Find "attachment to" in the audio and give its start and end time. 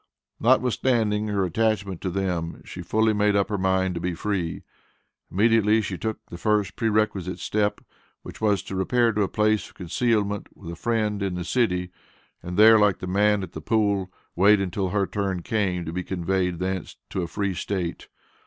1.45-2.09